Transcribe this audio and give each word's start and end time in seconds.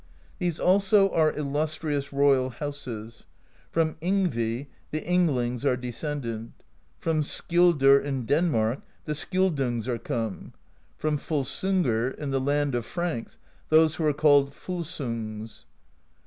These 0.39 0.59
also 0.59 1.11
are 1.11 1.31
illustrious 1.31 2.11
royal 2.11 2.49
houses: 2.49 3.25
fromYngvi, 3.71 4.65
the 4.89 5.01
Ynglings 5.01 5.63
are 5.63 5.77
descended; 5.77 6.53
from 6.99 7.21
Skjoldr 7.21 8.03
in 8.03 8.25
Denmark, 8.25 8.81
the 9.05 9.13
Skjoldungs 9.13 9.87
are 9.87 9.99
come; 9.99 10.53
from 10.97 11.19
Volsungr 11.19 12.17
in 12.17 12.31
the 12.31 12.41
land 12.41 12.73
of 12.73 12.83
Franks, 12.83 13.37
those 13.69 13.93
who 13.93 14.05
are 14.07 14.11
called 14.11 14.55
Volsungs. 14.55 15.65